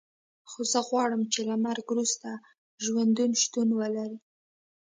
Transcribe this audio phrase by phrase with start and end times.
[0.49, 2.29] خو زه غواړم چې له مرګ وروسته
[2.85, 4.19] ژوند شتون ولري